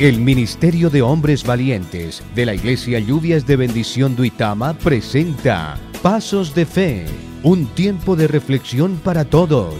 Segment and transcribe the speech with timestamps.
[0.00, 6.64] El Ministerio de Hombres Valientes de la Iglesia Lluvias de Bendición Duitama presenta Pasos de
[6.64, 7.04] Fe,
[7.42, 9.74] un tiempo de reflexión para todos.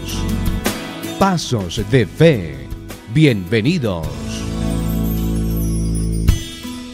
[1.17, 2.67] Pasos de Fe.
[3.15, 4.07] Bienvenidos.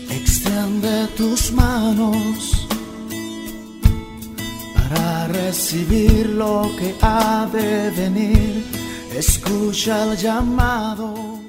[0.10, 2.66] Extiende tus manos
[4.74, 8.64] para recibir lo que ha de venir.
[9.14, 11.47] Escucha el llamado.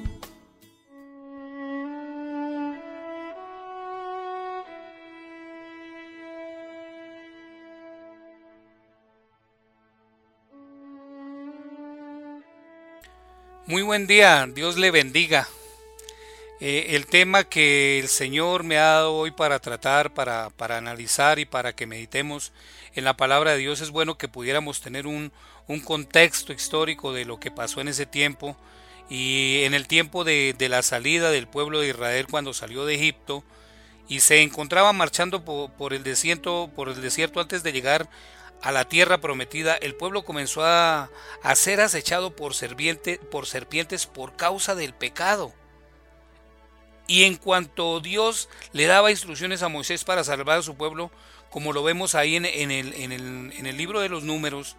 [13.65, 15.47] Muy buen día, Dios le bendiga.
[16.59, 21.39] Eh, el tema que el Señor me ha dado hoy para tratar, para, para, analizar
[21.39, 22.51] y para que meditemos
[22.95, 25.31] en la palabra de Dios, es bueno que pudiéramos tener un,
[25.67, 28.57] un contexto histórico de lo que pasó en ese tiempo
[29.09, 32.95] y en el tiempo de, de, la salida del pueblo de Israel cuando salió de
[32.95, 33.43] Egipto
[34.07, 38.09] y se encontraba marchando por, por, el desierto, por el desierto antes de llegar
[38.61, 41.09] a la tierra prometida, el pueblo comenzó a,
[41.55, 42.53] ser acechado por,
[43.31, 45.53] por serpientes por causa del pecado.
[47.07, 51.09] Y en cuanto Dios le daba instrucciones a Moisés para salvar a su pueblo,
[51.49, 54.75] como lo vemos ahí en el, libro de los números,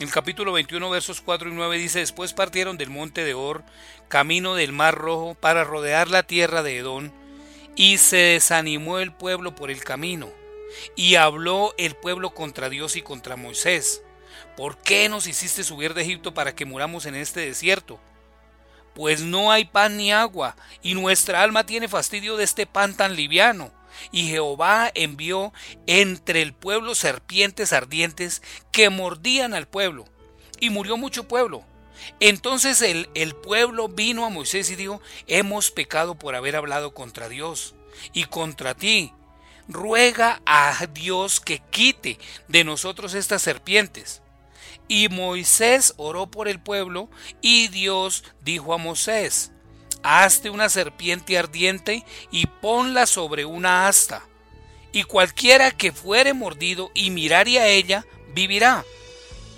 [0.00, 3.64] el capítulo 21 versos 4 y 9 dice, después partieron del monte de Or,
[4.08, 7.12] camino del mar rojo, para rodear la tierra de Edón,
[7.76, 10.43] y se desanimó el pueblo por el camino
[10.96, 14.02] y habló el pueblo contra Dios y contra Moisés.
[14.56, 18.00] ¿Por qué nos hiciste subir de Egipto para que muramos en este desierto?
[18.94, 23.16] Pues no hay pan ni agua, y nuestra alma tiene fastidio de este pan tan
[23.16, 23.72] liviano.
[24.12, 25.52] Y Jehová envió
[25.86, 30.04] entre el pueblo serpientes ardientes que mordían al pueblo,
[30.60, 31.64] y murió mucho pueblo.
[32.20, 37.28] Entonces el, el pueblo vino a Moisés y dijo, hemos pecado por haber hablado contra
[37.28, 37.74] Dios
[38.12, 39.12] y contra ti,
[39.68, 44.22] ruega a Dios que quite de nosotros estas serpientes.
[44.88, 47.08] Y Moisés oró por el pueblo
[47.40, 49.52] y Dios dijo a Moisés,
[50.02, 54.22] hazte una serpiente ardiente y ponla sobre una asta,
[54.92, 58.84] y cualquiera que fuere mordido y mirare a ella, vivirá.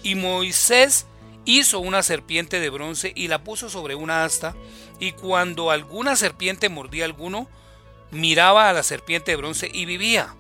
[0.03, 1.07] Y Moisés
[1.45, 4.55] hizo una serpiente de bronce y la puso sobre una asta,
[5.01, 7.49] y cuando alguna serpiente mordía a alguno,
[8.11, 10.35] miraba a la serpiente de bronce y vivía.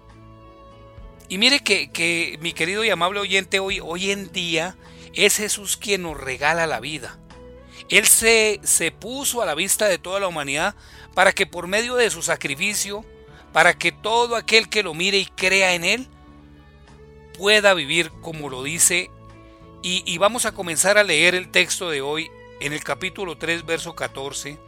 [1.28, 4.76] Y mire que, que, mi querido y amable oyente, hoy, hoy en día
[5.14, 7.18] es Jesús quien nos regala la vida.
[7.88, 10.74] Él se, se puso a la vista de toda la humanidad
[11.14, 13.04] para que por medio de su sacrificio,
[13.52, 16.08] para que todo aquel que lo mire y crea en Él,
[17.36, 19.10] pueda vivir como lo dice.
[19.82, 23.66] Y, y vamos a comenzar a leer el texto de hoy en el capítulo 3,
[23.66, 24.65] verso 14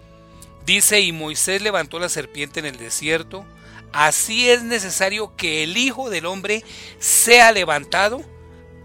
[0.69, 3.47] Dice, y Moisés levantó la serpiente en el desierto,
[3.91, 6.63] así es necesario que el Hijo del Hombre
[6.99, 8.21] sea levantado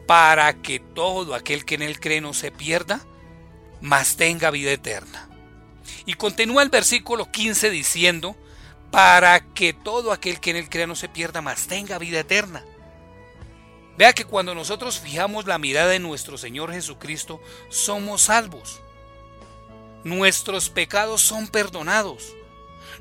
[0.07, 3.05] para que todo aquel que en él cree no se pierda,
[3.81, 5.27] mas tenga vida eterna.
[6.05, 8.38] Y continúa el versículo 15 diciendo,
[8.89, 12.63] para que todo aquel que en él crea no se pierda, mas tenga vida eterna.
[13.97, 18.82] Vea que cuando nosotros fijamos la mirada en nuestro Señor Jesucristo, somos salvos
[20.03, 22.34] nuestros pecados son perdonados.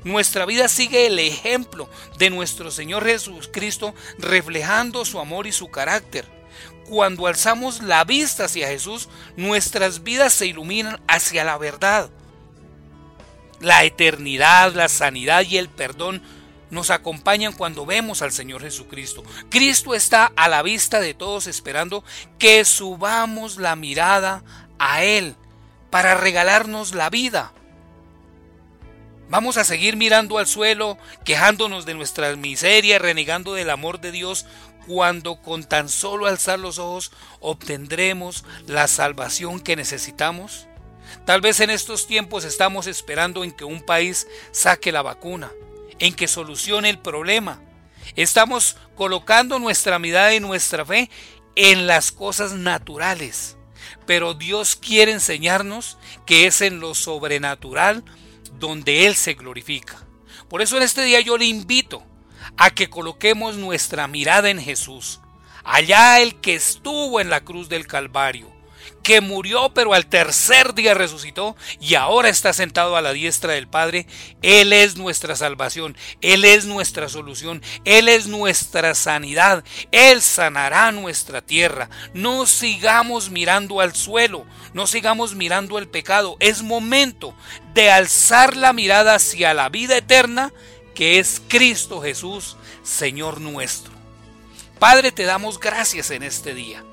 [0.03, 6.25] Nuestra vida sigue el ejemplo de nuestro Señor Jesucristo reflejando su amor y su carácter.
[6.85, 12.09] Cuando alzamos la vista hacia Jesús, nuestras vidas se iluminan hacia la verdad.
[13.61, 16.21] La eternidad, la sanidad y el perdón
[16.69, 19.23] nos acompañan cuando vemos al Señor Jesucristo.
[19.49, 22.03] Cristo está a la vista de todos esperando
[22.37, 24.43] que subamos la mirada
[24.79, 25.35] a Él
[25.93, 27.53] para regalarnos la vida.
[29.29, 34.47] Vamos a seguir mirando al suelo, quejándonos de nuestra miseria, renegando del amor de Dios,
[34.87, 37.11] cuando con tan solo alzar los ojos
[37.41, 40.65] obtendremos la salvación que necesitamos.
[41.25, 45.51] Tal vez en estos tiempos estamos esperando en que un país saque la vacuna,
[45.99, 47.61] en que solucione el problema.
[48.15, 51.11] Estamos colocando nuestra mirada y nuestra fe
[51.55, 53.57] en las cosas naturales
[54.05, 58.03] pero Dios quiere enseñarnos que es en lo sobrenatural
[58.59, 60.05] donde Él se glorifica.
[60.47, 62.03] Por eso en este día yo le invito
[62.57, 65.19] a que coloquemos nuestra mirada en Jesús,
[65.63, 68.52] allá el que estuvo en la cruz del Calvario,
[69.03, 73.67] que murió pero al tercer día resucitó y ahora está sentado a la diestra del
[73.67, 74.07] Padre,
[74.41, 81.41] Él es nuestra salvación, Él es nuestra solución, Él es nuestra sanidad, Él sanará nuestra
[81.41, 81.89] tierra.
[82.13, 87.35] No sigamos mirando al suelo, no sigamos mirando el pecado, es momento
[87.73, 90.53] de alzar la mirada hacia la vida eterna
[90.95, 93.91] que es Cristo Jesús, Señor nuestro.
[94.79, 96.83] Padre, te damos gracias en este día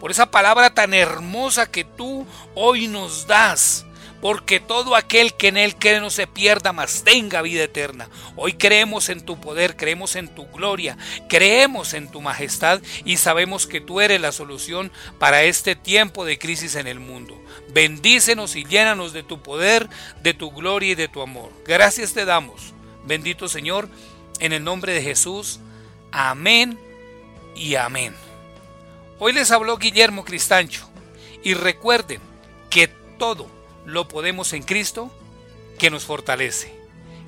[0.00, 3.86] por esa palabra tan hermosa que tú hoy nos das.
[4.20, 8.08] Porque todo aquel que en Él cree no se pierda, mas tenga vida eterna.
[8.36, 10.96] Hoy creemos en tu poder, creemos en tu gloria,
[11.28, 16.38] creemos en tu majestad y sabemos que tú eres la solución para este tiempo de
[16.38, 17.38] crisis en el mundo.
[17.74, 19.90] Bendícenos y llénanos de tu poder,
[20.22, 21.50] de tu gloria y de tu amor.
[21.66, 22.72] Gracias te damos.
[23.04, 23.90] Bendito Señor,
[24.40, 25.60] en el nombre de Jesús.
[26.12, 26.78] Amén
[27.54, 28.23] y amén.
[29.18, 30.88] Hoy les habló Guillermo Cristancho
[31.42, 32.20] y recuerden
[32.68, 32.88] que
[33.18, 33.46] todo
[33.86, 35.10] lo podemos en Cristo
[35.78, 36.74] que nos fortalece.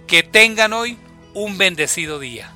[0.07, 0.99] Que tengan hoy
[1.35, 2.53] un bendecido día.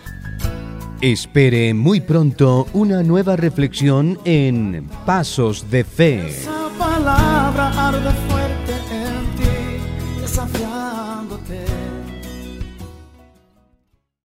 [1.05, 6.33] Espere muy pronto una nueva reflexión en Pasos de Fe.